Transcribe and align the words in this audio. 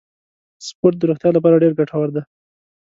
سپورت 0.67 0.95
د 0.99 1.03
روغتیا 1.09 1.29
لپاره 1.33 1.61
ډیر 1.63 1.73
ګټور 1.79 2.07
دی. 2.15 2.21